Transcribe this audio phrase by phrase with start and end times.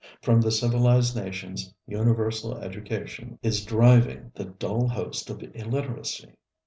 [0.19, 6.33] From the civilized nations universal education is driving the dull host of illiteracy.